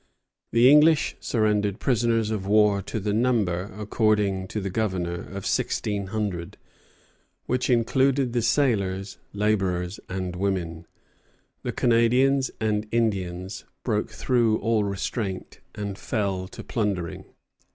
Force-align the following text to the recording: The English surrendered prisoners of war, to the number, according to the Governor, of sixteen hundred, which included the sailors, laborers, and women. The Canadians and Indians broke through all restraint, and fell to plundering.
The 0.51 0.67
English 0.67 1.15
surrendered 1.19 1.77
prisoners 1.79 2.31
of 2.31 2.47
war, 2.47 2.81
to 2.81 2.99
the 2.99 3.13
number, 3.13 3.71
according 3.77 4.47
to 4.47 4.59
the 4.59 4.71
Governor, 4.71 5.29
of 5.29 5.45
sixteen 5.45 6.07
hundred, 6.07 6.57
which 7.45 7.69
included 7.69 8.33
the 8.33 8.41
sailors, 8.41 9.19
laborers, 9.31 9.99
and 10.09 10.35
women. 10.35 10.87
The 11.61 11.71
Canadians 11.71 12.49
and 12.59 12.87
Indians 12.89 13.63
broke 13.83 14.09
through 14.09 14.57
all 14.57 14.83
restraint, 14.83 15.59
and 15.75 15.95
fell 15.99 16.47
to 16.47 16.63
plundering. 16.63 17.25